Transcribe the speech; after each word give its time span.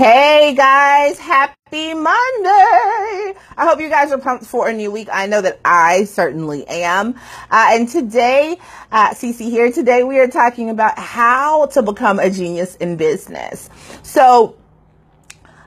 Hey 0.00 0.54
guys, 0.54 1.18
happy 1.18 1.92
Monday! 1.92 2.08
I 2.08 3.34
hope 3.66 3.82
you 3.82 3.90
guys 3.90 4.10
are 4.12 4.16
pumped 4.16 4.46
for 4.46 4.66
a 4.66 4.72
new 4.72 4.90
week. 4.90 5.10
I 5.12 5.26
know 5.26 5.42
that 5.42 5.60
I 5.62 6.04
certainly 6.04 6.66
am. 6.66 7.16
Uh, 7.50 7.66
and 7.72 7.86
today, 7.86 8.56
uh, 8.90 9.10
Cece 9.10 9.50
here, 9.50 9.70
today 9.70 10.02
we 10.02 10.18
are 10.18 10.26
talking 10.26 10.70
about 10.70 10.98
how 10.98 11.66
to 11.66 11.82
become 11.82 12.18
a 12.18 12.30
genius 12.30 12.76
in 12.76 12.96
business. 12.96 13.68
So, 14.02 14.56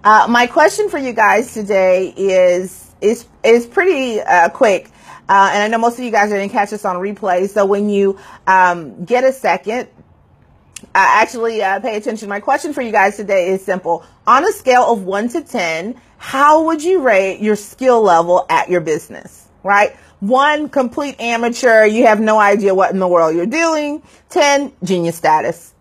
uh, 0.04 0.26
my 0.28 0.48
question 0.48 0.90
for 0.90 0.98
you 0.98 1.14
guys 1.14 1.54
today 1.54 2.12
is, 2.18 2.96
is, 3.02 3.28
is 3.44 3.68
pretty, 3.68 4.20
uh, 4.20 4.50
quick. 4.50 4.90
Uh, 5.30 5.52
and 5.54 5.62
I 5.62 5.68
know 5.68 5.78
most 5.78 6.00
of 6.00 6.04
you 6.04 6.12
guys 6.12 6.32
are 6.32 6.38
going 6.38 6.50
to 6.50 6.54
catch 6.54 6.72
this 6.72 6.86
on 6.86 6.96
replay. 6.96 7.48
So 7.48 7.68
when 7.68 7.88
you 7.88 8.18
um, 8.48 9.06
get 9.06 9.24
a 9.24 9.32
second, 9.32 9.90
uh, 10.86 10.88
actually 10.96 11.62
uh, 11.62 11.80
pay 11.80 11.96
attention. 11.96 12.30
My 12.30 12.40
question 12.40 12.74
for 12.74 12.82
you 12.82 12.92
guys 12.92 13.18
today 13.18 13.50
is 13.50 13.64
simple. 13.64 14.06
On 14.28 14.44
a 14.44 14.52
scale 14.52 14.84
of 14.84 15.04
one 15.04 15.30
to 15.30 15.42
10, 15.42 16.00
how 16.18 16.66
would 16.66 16.84
you 16.84 17.02
rate 17.02 17.40
your 17.40 17.56
skill 17.56 18.02
level 18.02 18.46
at 18.50 18.70
your 18.70 18.82
business? 18.82 19.48
Right? 19.64 19.96
One, 20.20 20.70
complete 20.70 21.20
amateur. 21.20 21.86
You 21.86 22.06
have 22.08 22.20
no 22.20 22.40
idea 22.40 22.74
what 22.74 22.92
in 22.92 23.00
the 23.00 23.08
world 23.08 23.36
you're 23.36 23.46
doing. 23.46 24.02
10, 24.30 24.72
genius 24.84 25.18
status. 25.18 25.74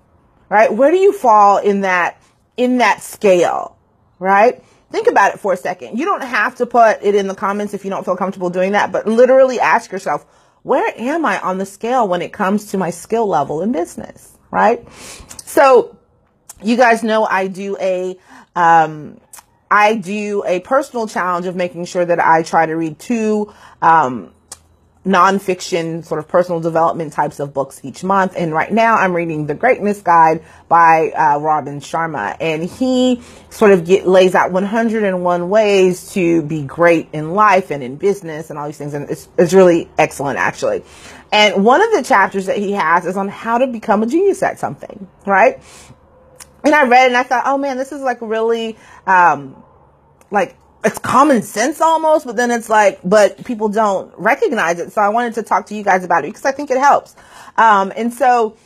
Right? 0.48 0.72
Where 0.72 0.90
do 0.90 0.96
you 0.96 1.12
fall 1.12 1.58
in 1.58 1.82
that, 1.82 2.20
in 2.56 2.78
that 2.78 3.02
scale? 3.02 3.76
Right? 4.18 4.62
Think 4.90 5.06
about 5.06 5.34
it 5.34 5.40
for 5.40 5.52
a 5.54 5.56
second. 5.56 5.98
You 5.98 6.04
don't 6.04 6.22
have 6.22 6.56
to 6.56 6.66
put 6.66 6.98
it 7.02 7.14
in 7.14 7.26
the 7.26 7.34
comments 7.34 7.72
if 7.72 7.84
you 7.84 7.90
don't 7.90 8.04
feel 8.04 8.16
comfortable 8.16 8.50
doing 8.50 8.72
that, 8.72 8.92
but 8.92 9.06
literally 9.06 9.58
ask 9.58 9.90
yourself, 9.90 10.26
where 10.62 10.92
am 10.96 11.24
I 11.24 11.40
on 11.40 11.58
the 11.58 11.66
scale 11.66 12.06
when 12.06 12.22
it 12.22 12.32
comes 12.32 12.66
to 12.66 12.78
my 12.78 12.90
skill 12.90 13.26
level 13.26 13.62
in 13.62 13.72
business? 13.72 14.36
Right? 14.52 14.86
So 15.44 15.96
you 16.62 16.76
guys 16.76 17.02
know 17.02 17.24
I 17.24 17.48
do 17.48 17.76
a, 17.80 18.16
um, 18.54 19.20
I 19.70 19.96
do 19.96 20.44
a 20.46 20.60
personal 20.60 21.08
challenge 21.08 21.46
of 21.46 21.56
making 21.56 21.86
sure 21.86 22.04
that 22.04 22.20
I 22.20 22.42
try 22.42 22.66
to 22.66 22.74
read 22.74 22.98
two, 22.98 23.52
um, 23.80 24.32
nonfiction 25.04 26.04
sort 26.04 26.20
of 26.20 26.28
personal 26.28 26.60
development 26.60 27.12
types 27.12 27.40
of 27.40 27.52
books 27.52 27.80
each 27.82 28.04
month. 28.04 28.34
And 28.36 28.52
right 28.52 28.70
now 28.70 28.94
I'm 28.94 29.14
reading 29.14 29.46
The 29.46 29.54
Greatness 29.54 30.00
Guide 30.00 30.44
by 30.68 31.10
uh, 31.10 31.38
Robin 31.38 31.80
Sharma. 31.80 32.36
And 32.40 32.62
he 32.62 33.20
sort 33.50 33.72
of 33.72 33.84
get, 33.84 34.06
lays 34.06 34.34
out 34.34 34.52
101 34.52 35.48
ways 35.48 36.12
to 36.12 36.42
be 36.42 36.62
great 36.62 37.08
in 37.12 37.32
life 37.32 37.70
and 37.70 37.82
in 37.82 37.96
business 37.96 38.50
and 38.50 38.58
all 38.58 38.66
these 38.66 38.78
things. 38.78 38.94
And 38.94 39.10
it's, 39.10 39.28
it's 39.36 39.52
really 39.52 39.90
excellent 39.98 40.38
actually. 40.38 40.84
And 41.32 41.64
one 41.64 41.82
of 41.82 41.90
the 41.92 42.02
chapters 42.02 42.46
that 42.46 42.58
he 42.58 42.72
has 42.72 43.06
is 43.06 43.16
on 43.16 43.28
how 43.28 43.58
to 43.58 43.66
become 43.66 44.02
a 44.02 44.06
genius 44.06 44.42
at 44.42 44.58
something, 44.58 45.08
right? 45.26 45.60
And 46.62 46.74
I 46.74 46.86
read 46.86 47.08
and 47.08 47.16
I 47.16 47.24
thought, 47.24 47.44
oh 47.46 47.58
man, 47.58 47.76
this 47.76 47.90
is 47.90 48.02
like 48.02 48.18
really, 48.20 48.76
um, 49.06 49.60
like 50.30 50.56
it's 50.84 50.98
common 50.98 51.42
sense 51.42 51.80
almost, 51.80 52.26
but 52.26 52.36
then 52.36 52.50
it's 52.50 52.68
like, 52.68 53.00
but 53.04 53.44
people 53.44 53.68
don't 53.68 54.12
recognize 54.18 54.80
it. 54.80 54.92
So 54.92 55.00
I 55.00 55.08
wanted 55.10 55.34
to 55.34 55.42
talk 55.42 55.66
to 55.66 55.74
you 55.74 55.82
guys 55.82 56.04
about 56.04 56.24
it 56.24 56.28
because 56.28 56.44
I 56.44 56.52
think 56.52 56.70
it 56.70 56.78
helps. 56.78 57.14
Um, 57.56 57.92
and 57.96 58.12
so 58.12 58.56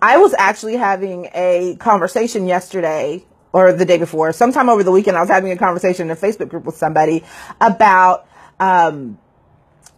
I 0.00 0.16
was 0.18 0.34
actually 0.34 0.76
having 0.76 1.28
a 1.34 1.76
conversation 1.78 2.46
yesterday 2.46 3.24
or 3.52 3.72
the 3.72 3.84
day 3.84 3.98
before, 3.98 4.32
sometime 4.32 4.70
over 4.70 4.82
the 4.82 4.90
weekend, 4.90 5.16
I 5.16 5.20
was 5.20 5.28
having 5.28 5.52
a 5.52 5.58
conversation 5.58 6.06
in 6.06 6.10
a 6.10 6.16
Facebook 6.16 6.48
group 6.48 6.64
with 6.64 6.76
somebody 6.76 7.22
about, 7.60 8.26
um, 8.58 9.18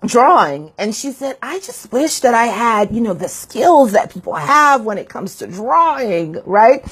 drawing 0.06 0.70
and 0.76 0.94
she 0.94 1.10
said 1.12 1.34
i 1.40 1.58
just 1.60 1.90
wish 1.90 2.20
that 2.20 2.34
i 2.34 2.44
had 2.44 2.94
you 2.94 3.00
know 3.00 3.14
the 3.14 3.28
skills 3.28 3.92
that 3.92 4.12
people 4.12 4.34
have 4.34 4.84
when 4.84 4.98
it 4.98 5.08
comes 5.08 5.36
to 5.36 5.46
drawing 5.46 6.32
right 6.44 6.84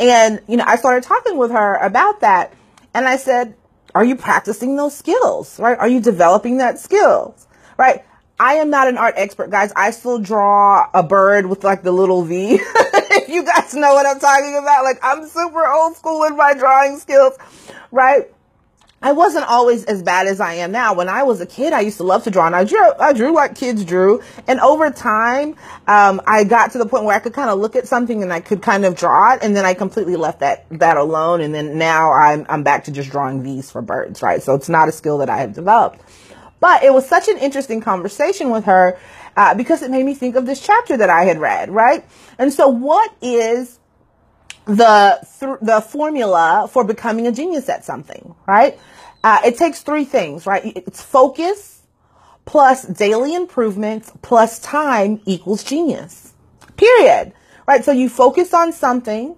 and 0.00 0.40
you 0.48 0.56
know 0.56 0.64
i 0.66 0.74
started 0.76 1.02
talking 1.02 1.36
with 1.36 1.50
her 1.50 1.76
about 1.76 2.20
that 2.20 2.54
and 2.94 3.06
I 3.06 3.16
said, 3.16 3.56
are 3.94 4.04
you 4.04 4.16
practicing 4.16 4.76
those 4.76 4.96
skills, 4.96 5.58
right? 5.60 5.78
Are 5.78 5.88
you 5.88 6.00
developing 6.00 6.58
that 6.58 6.78
skills, 6.78 7.46
right? 7.76 8.04
I 8.40 8.54
am 8.54 8.68
not 8.68 8.88
an 8.88 8.98
art 8.98 9.14
expert, 9.16 9.50
guys. 9.50 9.72
I 9.76 9.92
still 9.92 10.18
draw 10.18 10.88
a 10.92 11.02
bird 11.02 11.46
with 11.46 11.62
like 11.62 11.82
the 11.82 11.92
little 11.92 12.22
V. 12.22 12.54
if 12.60 13.28
you 13.28 13.44
guys 13.44 13.74
know 13.74 13.94
what 13.94 14.06
I'm 14.06 14.18
talking 14.18 14.56
about, 14.56 14.82
like 14.82 14.98
I'm 15.02 15.28
super 15.28 15.66
old 15.68 15.96
school 15.96 16.20
with 16.20 16.34
my 16.34 16.54
drawing 16.54 16.98
skills, 16.98 17.34
right? 17.92 18.32
I 19.02 19.12
wasn't 19.12 19.44
always 19.44 19.84
as 19.84 20.02
bad 20.02 20.26
as 20.26 20.40
I 20.40 20.54
am 20.54 20.72
now. 20.72 20.94
When 20.94 21.10
I 21.10 21.24
was 21.24 21.40
a 21.40 21.46
kid, 21.46 21.74
I 21.74 21.80
used 21.80 21.98
to 21.98 22.04
love 22.04 22.24
to 22.24 22.30
draw 22.30 22.46
and 22.46 22.56
I 22.56 22.64
drew, 22.64 22.80
I 22.98 23.12
drew 23.12 23.34
like 23.34 23.54
kids 23.54 23.84
drew. 23.84 24.22
And 24.48 24.60
over 24.60 24.90
time, 24.90 25.56
um, 25.86 26.22
I 26.26 26.44
got 26.44 26.72
to 26.72 26.78
the 26.78 26.86
point 26.86 27.04
where 27.04 27.14
I 27.14 27.18
could 27.18 27.34
kind 27.34 27.50
of 27.50 27.58
look 27.58 27.76
at 27.76 27.86
something 27.86 28.22
and 28.22 28.32
I 28.32 28.40
could 28.40 28.62
kind 28.62 28.86
of 28.86 28.96
draw 28.96 29.34
it. 29.34 29.40
And 29.42 29.54
then 29.54 29.66
I 29.66 29.74
completely 29.74 30.16
left 30.16 30.40
that, 30.40 30.66
that 30.70 30.96
alone. 30.96 31.42
And 31.42 31.54
then 31.54 31.76
now 31.76 32.12
I'm, 32.12 32.46
I'm 32.48 32.62
back 32.62 32.84
to 32.84 32.92
just 32.92 33.10
drawing 33.10 33.42
these 33.42 33.70
for 33.70 33.82
birds, 33.82 34.22
right? 34.22 34.42
So 34.42 34.54
it's 34.54 34.70
not 34.70 34.88
a 34.88 34.92
skill 34.92 35.18
that 35.18 35.28
I 35.28 35.36
have 35.38 35.52
developed. 35.52 36.00
But 36.60 36.82
it 36.82 36.94
was 36.94 37.06
such 37.06 37.28
an 37.28 37.36
interesting 37.36 37.82
conversation 37.82 38.48
with 38.48 38.64
her, 38.64 38.98
uh, 39.36 39.54
because 39.54 39.82
it 39.82 39.90
made 39.90 40.06
me 40.06 40.14
think 40.14 40.34
of 40.34 40.46
this 40.46 40.64
chapter 40.64 40.96
that 40.96 41.10
I 41.10 41.24
had 41.24 41.38
read, 41.38 41.68
right? 41.68 42.02
And 42.38 42.50
so 42.50 42.68
what 42.68 43.14
is 43.20 43.78
the 44.66 45.18
th- 45.40 45.58
the 45.60 45.80
formula 45.80 46.68
for 46.70 46.84
becoming 46.84 47.26
a 47.26 47.32
genius 47.32 47.68
at 47.68 47.84
something, 47.84 48.34
right? 48.46 48.78
Uh, 49.22 49.40
it 49.44 49.56
takes 49.56 49.82
three 49.82 50.04
things, 50.04 50.46
right? 50.46 50.64
It's 50.76 51.02
focus 51.02 51.82
plus 52.44 52.84
daily 52.84 53.34
improvements 53.34 54.12
plus 54.22 54.58
time 54.58 55.20
equals 55.24 55.64
genius. 55.64 56.34
Period. 56.76 57.32
Right? 57.66 57.84
So 57.84 57.92
you 57.92 58.08
focus 58.08 58.52
on 58.52 58.72
something. 58.72 59.36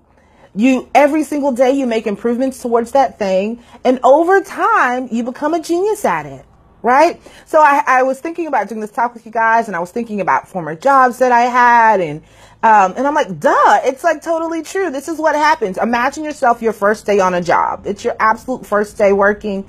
You 0.55 0.89
every 0.95 1.23
single 1.23 1.53
day 1.53 1.73
you 1.73 1.87
make 1.87 2.07
improvements 2.07 2.61
towards 2.61 2.93
that 2.93 3.19
thing, 3.19 3.63
and 3.85 4.01
over 4.03 4.41
time 4.41 5.09
you 5.13 5.23
become 5.23 5.55
a 5.55 5.61
genius 5.61 6.05
at 6.05 6.27
it 6.27 6.47
right? 6.87 7.21
So 7.47 7.61
I, 7.61 7.83
I 7.85 8.03
was 8.05 8.21
thinking 8.21 8.47
about 8.47 8.69
doing 8.69 8.81
this 8.81 8.93
talk 8.93 9.13
with 9.13 9.27
you 9.27 9.33
guys, 9.33 9.67
and 9.67 9.75
I 9.77 9.81
was 9.81 9.91
thinking 9.91 10.21
about 10.21 10.49
former 10.49 10.77
jobs 10.77 11.19
that 11.19 11.33
I 11.33 11.43
had, 11.43 12.01
and 12.01 12.23
um, 12.63 12.95
and 12.97 13.07
I'm 13.07 13.15
like, 13.15 13.39
duh, 13.39 13.81
it's 13.85 14.03
like 14.03 14.23
totally 14.23 14.63
true. 14.63 14.91
This 14.91 15.09
is 15.09 15.19
what 15.19 15.35
happens. 15.35 15.79
Imagine 15.79 16.25
yourself 16.25 16.63
your 16.63 16.73
first 16.73 17.07
day 17.07 17.21
on 17.21 17.35
a 17.35 17.43
job. 17.43 17.87
It's 17.87 18.05
your 18.05 18.17
absolute 18.19 18.67
first 18.67 18.97
day 18.97 19.13
working, 19.13 19.67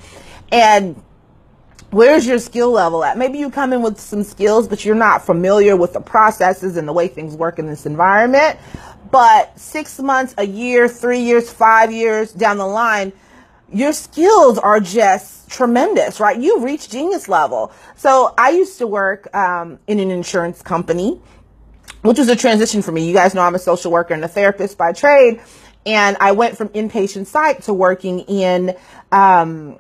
and 0.51 1.01
where's 1.91 2.25
your 2.25 2.39
skill 2.39 2.71
level 2.71 3.03
at? 3.03 3.17
Maybe 3.17 3.37
you 3.37 3.49
come 3.49 3.73
in 3.73 3.81
with 3.81 3.99
some 3.99 4.23
skills, 4.23 4.67
but 4.67 4.83
you're 4.85 4.95
not 4.95 5.25
familiar 5.25 5.75
with 5.75 5.93
the 5.93 6.01
processes 6.01 6.77
and 6.77 6.87
the 6.87 6.93
way 6.93 7.07
things 7.07 7.35
work 7.35 7.59
in 7.59 7.67
this 7.67 7.85
environment. 7.85 8.59
But 9.11 9.57
six 9.57 9.99
months, 9.99 10.33
a 10.37 10.45
year, 10.45 10.87
three 10.89 11.19
years, 11.19 11.51
five 11.51 11.91
years 11.91 12.33
down 12.33 12.57
the 12.57 12.67
line, 12.67 13.13
your 13.71 13.93
skills 13.93 14.57
are 14.57 14.79
just 14.79 15.49
tremendous, 15.49 16.19
right? 16.19 16.37
You 16.37 16.59
reach 16.59 16.89
genius 16.89 17.29
level. 17.29 17.71
So 17.95 18.33
I 18.37 18.49
used 18.51 18.77
to 18.79 18.87
work 18.87 19.33
um, 19.35 19.79
in 19.87 19.99
an 19.99 20.11
insurance 20.11 20.61
company, 20.61 21.21
which 22.07 22.19
was 22.19 22.29
a 22.29 22.35
transition 22.37 22.81
for 22.81 22.93
me. 22.93 23.05
You 23.05 23.13
guys 23.13 23.35
know 23.35 23.41
I'm 23.41 23.53
a 23.53 23.59
social 23.59 23.91
worker 23.91 24.13
and 24.13 24.23
a 24.23 24.29
therapist 24.29 24.77
by 24.77 24.93
trade. 24.93 25.41
And 25.85 26.15
I 26.21 26.31
went 26.31 26.57
from 26.57 26.69
inpatient 26.69 27.27
psych 27.27 27.63
to 27.63 27.73
working 27.73 28.19
in, 28.21 28.75
um, 29.11 29.77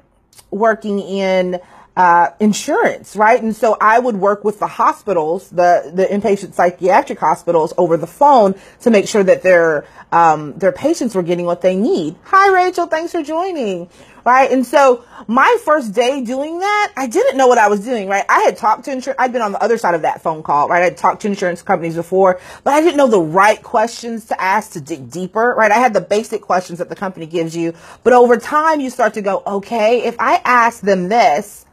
working 0.51 0.99
in 0.99 1.61
uh, 1.97 2.29
insurance, 2.39 3.15
right? 3.15 3.41
And 3.41 3.55
so 3.55 3.75
I 3.81 3.97
would 3.97 4.17
work 4.17 4.43
with 4.43 4.59
the 4.59 4.67
hospitals, 4.67 5.49
the 5.49 5.91
the 5.91 6.05
inpatient 6.05 6.53
psychiatric 6.53 7.17
hospitals, 7.17 7.73
over 7.75 7.97
the 7.97 8.05
phone 8.05 8.53
to 8.81 8.91
make 8.91 9.07
sure 9.07 9.23
that 9.23 9.41
their 9.41 9.87
um, 10.11 10.53
their 10.59 10.71
patients 10.71 11.15
were 11.15 11.23
getting 11.23 11.47
what 11.47 11.61
they 11.61 11.75
need. 11.75 12.15
Hi, 12.25 12.53
Rachel, 12.53 12.85
thanks 12.85 13.11
for 13.11 13.23
joining. 13.23 13.89
Right, 14.23 14.51
and 14.51 14.65
so 14.65 15.05
my 15.25 15.57
first 15.63 15.93
day 15.93 16.21
doing 16.21 16.59
that, 16.59 16.91
I 16.97 17.07
didn't 17.07 17.37
know 17.37 17.47
what 17.47 17.57
I 17.57 17.69
was 17.69 17.79
doing. 17.79 18.07
Right, 18.09 18.25
I 18.29 18.41
had 18.41 18.57
talked 18.57 18.85
to 18.85 18.91
insurance. 18.91 19.19
I'd 19.19 19.33
been 19.33 19.41
on 19.41 19.53
the 19.53 19.63
other 19.63 19.77
side 19.79 19.95
of 19.95 20.03
that 20.03 20.21
phone 20.21 20.43
call. 20.43 20.67
Right, 20.67 20.83
I'd 20.83 20.97
talked 20.97 21.21
to 21.23 21.27
insurance 21.27 21.63
companies 21.63 21.95
before, 21.95 22.39
but 22.63 22.73
I 22.73 22.81
didn't 22.81 22.97
know 22.97 23.07
the 23.07 23.21
right 23.21 23.63
questions 23.63 24.25
to 24.25 24.39
ask 24.39 24.73
to 24.73 24.81
dig 24.81 25.09
deeper. 25.09 25.55
Right, 25.57 25.71
I 25.71 25.77
had 25.77 25.93
the 25.93 26.01
basic 26.01 26.41
questions 26.41 26.77
that 26.77 26.89
the 26.89 26.95
company 26.95 27.25
gives 27.25 27.55
you, 27.55 27.73
but 28.03 28.13
over 28.13 28.37
time 28.37 28.81
you 28.81 28.91
start 28.91 29.15
to 29.15 29.23
go, 29.23 29.41
okay, 29.47 30.03
if 30.03 30.15
I 30.19 30.41
ask 30.45 30.81
them 30.81 31.09
this 31.09 31.65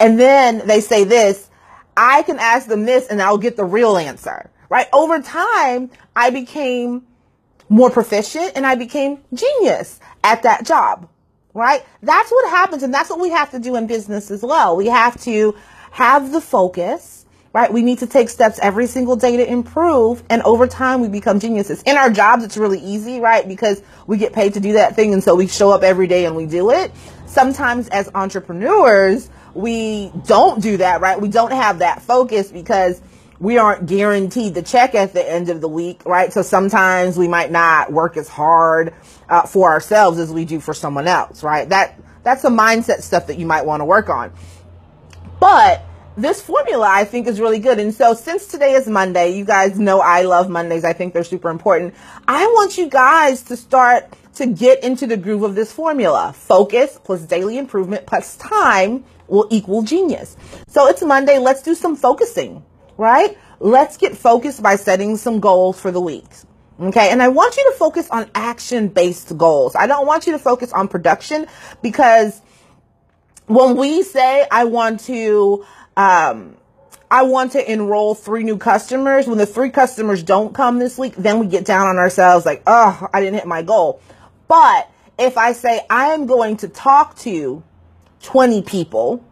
and 0.00 0.18
then 0.18 0.66
they 0.66 0.80
say 0.80 1.04
this, 1.04 1.48
I 1.96 2.22
can 2.22 2.38
ask 2.38 2.66
them 2.66 2.86
this 2.86 3.06
and 3.08 3.20
I'll 3.20 3.38
get 3.38 3.56
the 3.56 3.64
real 3.64 3.98
answer, 3.98 4.50
right? 4.70 4.86
Over 4.92 5.20
time, 5.20 5.90
I 6.16 6.30
became 6.30 7.06
more 7.68 7.90
proficient 7.90 8.52
and 8.56 8.66
I 8.66 8.74
became 8.74 9.22
genius 9.34 10.00
at 10.24 10.42
that 10.44 10.64
job, 10.64 11.08
right? 11.52 11.84
That's 12.02 12.30
what 12.30 12.48
happens. 12.50 12.82
And 12.82 12.92
that's 12.92 13.10
what 13.10 13.20
we 13.20 13.28
have 13.28 13.50
to 13.50 13.58
do 13.58 13.76
in 13.76 13.86
business 13.86 14.30
as 14.30 14.42
well. 14.42 14.76
We 14.76 14.86
have 14.86 15.20
to 15.22 15.54
have 15.90 16.32
the 16.32 16.40
focus, 16.40 17.26
right? 17.52 17.70
We 17.70 17.82
need 17.82 17.98
to 17.98 18.06
take 18.06 18.30
steps 18.30 18.58
every 18.62 18.86
single 18.86 19.16
day 19.16 19.36
to 19.36 19.46
improve. 19.46 20.22
And 20.30 20.40
over 20.42 20.66
time, 20.66 21.02
we 21.02 21.08
become 21.08 21.40
geniuses. 21.40 21.82
In 21.82 21.98
our 21.98 22.08
jobs, 22.08 22.44
it's 22.44 22.56
really 22.56 22.80
easy, 22.80 23.20
right? 23.20 23.46
Because 23.46 23.82
we 24.06 24.16
get 24.16 24.32
paid 24.32 24.54
to 24.54 24.60
do 24.60 24.72
that 24.74 24.96
thing. 24.96 25.12
And 25.12 25.22
so 25.22 25.34
we 25.34 25.46
show 25.46 25.70
up 25.70 25.82
every 25.82 26.06
day 26.06 26.24
and 26.24 26.34
we 26.34 26.46
do 26.46 26.70
it. 26.70 26.90
Sometimes 27.26 27.88
as 27.88 28.08
entrepreneurs, 28.14 29.28
we 29.54 30.12
don't 30.26 30.62
do 30.62 30.76
that, 30.78 31.00
right? 31.00 31.20
We 31.20 31.28
don't 31.28 31.52
have 31.52 31.80
that 31.80 32.02
focus 32.02 32.50
because 32.50 33.00
we 33.40 33.56
aren't 33.56 33.86
guaranteed 33.86 34.54
the 34.54 34.62
check 34.62 34.94
at 34.94 35.14
the 35.14 35.28
end 35.28 35.48
of 35.48 35.60
the 35.60 35.68
week, 35.68 36.02
right? 36.04 36.32
So 36.32 36.42
sometimes 36.42 37.16
we 37.16 37.26
might 37.26 37.50
not 37.50 37.90
work 37.90 38.16
as 38.16 38.28
hard 38.28 38.94
uh, 39.28 39.46
for 39.46 39.70
ourselves 39.70 40.18
as 40.18 40.30
we 40.30 40.44
do 40.44 40.60
for 40.60 40.74
someone 40.74 41.08
else, 41.08 41.42
right? 41.42 41.68
That 41.68 41.98
that's 42.22 42.42
the 42.42 42.50
mindset 42.50 43.00
stuff 43.00 43.28
that 43.28 43.38
you 43.38 43.46
might 43.46 43.64
want 43.64 43.80
to 43.80 43.86
work 43.86 44.10
on. 44.10 44.30
But 45.40 45.82
this 46.18 46.42
formula 46.42 46.86
I 46.86 47.04
think 47.04 47.26
is 47.26 47.40
really 47.40 47.60
good. 47.60 47.78
And 47.78 47.94
so 47.94 48.12
since 48.12 48.46
today 48.46 48.74
is 48.74 48.86
Monday, 48.86 49.30
you 49.30 49.46
guys 49.46 49.78
know 49.78 50.00
I 50.00 50.22
love 50.22 50.50
Mondays. 50.50 50.84
I 50.84 50.92
think 50.92 51.14
they're 51.14 51.24
super 51.24 51.48
important. 51.48 51.94
I 52.28 52.46
want 52.46 52.76
you 52.76 52.88
guys 52.88 53.42
to 53.44 53.56
start 53.56 54.12
to 54.34 54.46
get 54.46 54.84
into 54.84 55.06
the 55.06 55.16
groove 55.16 55.42
of 55.42 55.54
this 55.54 55.72
formula. 55.72 56.34
Focus 56.34 57.00
plus 57.02 57.22
daily 57.22 57.56
improvement 57.56 58.06
plus 58.06 58.36
time 58.36 59.04
will 59.30 59.46
equal 59.50 59.82
genius. 59.82 60.36
So 60.68 60.88
it's 60.88 61.02
Monday. 61.02 61.38
Let's 61.38 61.62
do 61.62 61.74
some 61.74 61.96
focusing 61.96 62.62
right? 63.00 63.36
Let's 63.58 63.96
get 63.96 64.16
focused 64.16 64.62
by 64.62 64.76
setting 64.76 65.16
some 65.16 65.40
goals 65.40 65.80
for 65.80 65.90
the 65.90 66.00
week. 66.00 66.26
Okay. 66.80 67.10
And 67.10 67.22
I 67.22 67.28
want 67.28 67.56
you 67.56 67.72
to 67.72 67.78
focus 67.78 68.08
on 68.10 68.30
action 68.34 68.88
based 68.88 69.36
goals. 69.36 69.74
I 69.74 69.86
don't 69.86 70.06
want 70.06 70.26
you 70.26 70.32
to 70.32 70.38
focus 70.38 70.72
on 70.72 70.86
production 70.86 71.46
because 71.82 72.40
when 73.46 73.76
we 73.76 74.02
say 74.02 74.46
I 74.50 74.64
want 74.64 75.00
to, 75.00 75.64
um, 75.96 76.56
I 77.10 77.22
want 77.22 77.52
to 77.52 77.72
enroll 77.72 78.14
three 78.14 78.44
new 78.44 78.56
customers. 78.56 79.26
When 79.26 79.38
the 79.38 79.46
three 79.46 79.70
customers 79.70 80.22
don't 80.22 80.54
come 80.54 80.78
this 80.78 80.96
week, 80.96 81.14
then 81.16 81.40
we 81.40 81.46
get 81.46 81.64
down 81.64 81.86
on 81.86 81.96
ourselves 81.96 82.46
like, 82.46 82.62
oh, 82.66 83.08
I 83.12 83.20
didn't 83.20 83.34
hit 83.34 83.46
my 83.46 83.62
goal. 83.62 84.00
But 84.46 84.90
if 85.18 85.36
I 85.36 85.52
say 85.52 85.84
I 85.90 86.08
am 86.08 86.26
going 86.26 86.58
to 86.58 86.68
talk 86.68 87.16
to 87.20 87.62
20 88.22 88.62
people 88.62 89.24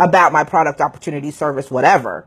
about 0.00 0.32
my 0.32 0.44
product 0.44 0.80
opportunity, 0.80 1.30
service, 1.30 1.70
whatever, 1.70 2.26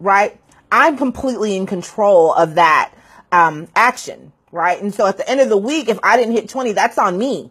right? 0.00 0.38
I'm 0.70 0.96
completely 0.96 1.56
in 1.56 1.66
control 1.66 2.34
of 2.34 2.56
that 2.56 2.92
um, 3.32 3.68
action, 3.74 4.32
right? 4.52 4.80
And 4.80 4.94
so 4.94 5.06
at 5.06 5.16
the 5.16 5.28
end 5.28 5.40
of 5.40 5.48
the 5.48 5.56
week, 5.56 5.88
if 5.88 5.98
I 6.02 6.16
didn't 6.16 6.34
hit 6.34 6.48
20, 6.48 6.72
that's 6.72 6.98
on 6.98 7.16
me, 7.16 7.50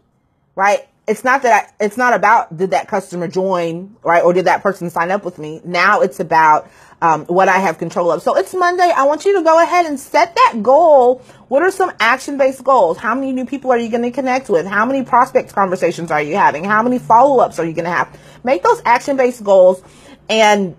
right? 0.55 0.87
It's 1.07 1.23
not 1.23 1.43
that 1.43 1.69
I, 1.79 1.85
it's 1.85 1.97
not 1.97 2.13
about 2.13 2.57
did 2.57 2.71
that 2.71 2.87
customer 2.87 3.27
join, 3.27 3.95
right? 4.03 4.23
Or 4.23 4.33
did 4.33 4.45
that 4.45 4.63
person 4.63 4.89
sign 4.89 5.11
up 5.11 5.23
with 5.23 5.37
me? 5.37 5.61
Now 5.63 6.01
it's 6.01 6.19
about 6.19 6.69
um, 7.01 7.25
what 7.25 7.47
I 7.47 7.59
have 7.59 7.77
control 7.77 8.11
of. 8.11 8.23
So 8.23 8.35
it's 8.35 8.53
Monday. 8.53 8.91
I 8.95 9.03
want 9.03 9.25
you 9.25 9.37
to 9.37 9.43
go 9.43 9.61
ahead 9.61 9.85
and 9.85 9.99
set 9.99 10.33
that 10.35 10.59
goal. 10.63 11.21
What 11.47 11.61
are 11.61 11.69
some 11.69 11.91
action 11.99 12.37
based 12.37 12.63
goals? 12.63 12.97
How 12.97 13.13
many 13.13 13.33
new 13.33 13.45
people 13.45 13.71
are 13.71 13.77
you 13.77 13.89
going 13.89 14.03
to 14.03 14.11
connect 14.11 14.49
with? 14.49 14.65
How 14.65 14.85
many 14.85 15.03
prospect 15.03 15.53
conversations 15.53 16.09
are 16.09 16.21
you 16.21 16.35
having? 16.35 16.63
How 16.63 16.81
many 16.81 16.97
follow 16.97 17.39
ups 17.39 17.59
are 17.59 17.65
you 17.65 17.73
going 17.73 17.85
to 17.85 17.91
have? 17.91 18.19
Make 18.43 18.63
those 18.63 18.81
action 18.85 19.17
based 19.17 19.43
goals 19.43 19.83
and 20.29 20.75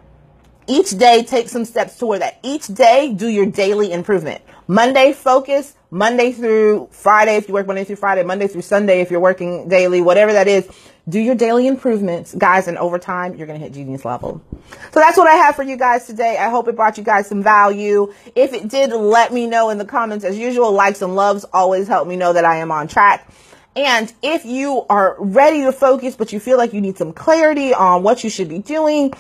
each 0.67 0.90
day 0.99 1.23
take 1.23 1.49
some 1.49 1.64
steps 1.64 1.96
toward 1.96 2.23
that. 2.23 2.38
Each 2.43 2.67
day 2.67 3.12
do 3.14 3.28
your 3.28 3.46
daily 3.46 3.93
improvement. 3.93 4.43
Monday 4.68 5.12
focus, 5.12 5.74
Monday 5.90 6.32
through 6.32 6.88
Friday 6.90 7.36
if 7.36 7.46
you 7.46 7.54
work 7.54 7.66
Monday 7.66 7.84
through 7.84 7.96
Friday, 7.96 8.24
Monday 8.24 8.48
through 8.48 8.62
Sunday 8.62 9.00
if 9.00 9.10
you're 9.10 9.20
working 9.20 9.68
daily, 9.68 10.00
whatever 10.00 10.32
that 10.32 10.48
is. 10.48 10.68
Do 11.08 11.20
your 11.20 11.36
daily 11.36 11.68
improvements, 11.68 12.34
guys, 12.34 12.66
and 12.66 12.76
over 12.78 12.98
time 12.98 13.36
you're 13.36 13.46
gonna 13.46 13.60
hit 13.60 13.72
genius 13.72 14.04
level. 14.04 14.42
So 14.92 14.98
that's 14.98 15.16
what 15.16 15.28
I 15.28 15.36
have 15.36 15.54
for 15.54 15.62
you 15.62 15.76
guys 15.76 16.06
today. 16.06 16.36
I 16.36 16.50
hope 16.50 16.66
it 16.66 16.74
brought 16.74 16.98
you 16.98 17.04
guys 17.04 17.28
some 17.28 17.44
value. 17.44 18.12
If 18.34 18.52
it 18.52 18.68
did, 18.68 18.90
let 18.90 19.32
me 19.32 19.46
know 19.46 19.70
in 19.70 19.78
the 19.78 19.84
comments. 19.84 20.24
As 20.24 20.36
usual, 20.36 20.72
likes 20.72 21.00
and 21.02 21.14
loves 21.14 21.44
always 21.52 21.86
help 21.86 22.08
me 22.08 22.16
know 22.16 22.32
that 22.32 22.44
I 22.44 22.56
am 22.56 22.72
on 22.72 22.88
track. 22.88 23.30
And 23.76 24.12
if 24.22 24.44
you 24.44 24.84
are 24.90 25.14
ready 25.18 25.62
to 25.62 25.70
focus, 25.70 26.16
but 26.16 26.32
you 26.32 26.40
feel 26.40 26.56
like 26.56 26.72
you 26.72 26.80
need 26.80 26.98
some 26.98 27.12
clarity 27.12 27.72
on 27.72 28.02
what 28.02 28.24
you 28.24 28.30
should 28.30 28.48
be 28.48 28.58
doing, 28.58 29.12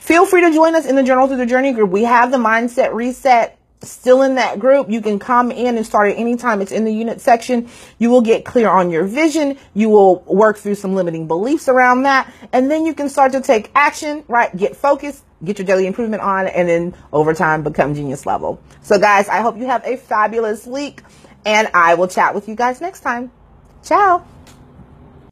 Feel 0.00 0.26
free 0.26 0.40
to 0.40 0.50
join 0.50 0.74
us 0.74 0.86
in 0.86 0.96
the 0.96 1.04
Journal 1.04 1.28
Through 1.28 1.36
the 1.36 1.46
Journey 1.46 1.72
group. 1.72 1.90
We 1.90 2.02
have 2.04 2.32
the 2.32 2.38
Mindset 2.38 2.92
Reset 2.94 3.56
still 3.82 4.22
in 4.22 4.34
that 4.34 4.58
group. 4.58 4.90
You 4.90 5.00
can 5.00 5.18
come 5.18 5.50
in 5.50 5.76
and 5.76 5.86
start 5.86 6.10
at 6.12 6.18
any 6.18 6.36
time. 6.36 6.60
It's 6.60 6.72
in 6.72 6.84
the 6.84 6.92
unit 6.92 7.20
section. 7.20 7.68
You 7.98 8.10
will 8.10 8.20
get 8.20 8.44
clear 8.44 8.68
on 8.68 8.90
your 8.90 9.04
vision. 9.04 9.56
You 9.74 9.88
will 9.88 10.20
work 10.20 10.58
through 10.58 10.74
some 10.74 10.94
limiting 10.94 11.26
beliefs 11.26 11.68
around 11.68 12.02
that. 12.02 12.32
And 12.52 12.70
then 12.70 12.84
you 12.84 12.94
can 12.94 13.08
start 13.08 13.32
to 13.32 13.40
take 13.40 13.70
action, 13.74 14.24
right? 14.28 14.54
Get 14.56 14.76
focused, 14.76 15.24
get 15.44 15.58
your 15.58 15.66
daily 15.66 15.86
improvement 15.86 16.22
on, 16.22 16.46
and 16.46 16.68
then 16.68 16.94
over 17.12 17.34
time 17.34 17.62
become 17.62 17.94
genius 17.94 18.26
level. 18.26 18.60
So 18.82 18.98
guys, 18.98 19.28
I 19.28 19.40
hope 19.40 19.56
you 19.56 19.66
have 19.66 19.84
a 19.86 19.96
fabulous 19.96 20.66
week 20.66 21.02
and 21.44 21.68
I 21.72 21.94
will 21.94 22.08
chat 22.08 22.34
with 22.34 22.48
you 22.48 22.54
guys 22.54 22.80
next 22.80 23.00
time. 23.00 23.30
Ciao. 23.82 24.26